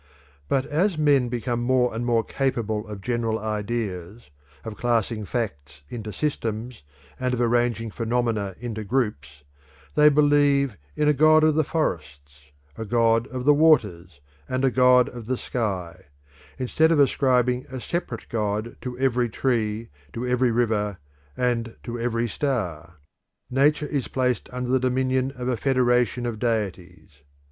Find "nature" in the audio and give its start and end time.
23.51-23.85